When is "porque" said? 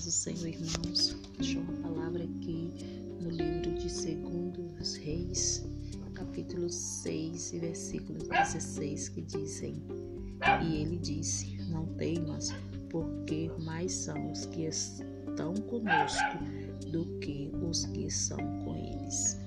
12.90-13.48